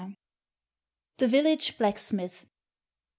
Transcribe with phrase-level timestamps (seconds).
[1.19, 2.47] THE VILLAGE BLACKSMITH.